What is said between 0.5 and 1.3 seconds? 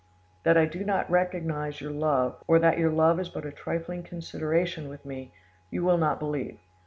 I do not